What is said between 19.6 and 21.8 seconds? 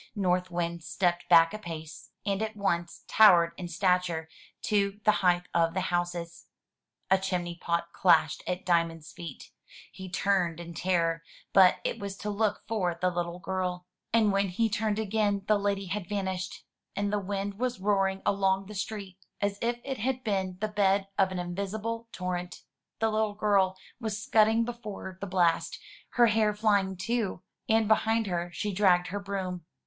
if it had been the bed of an invis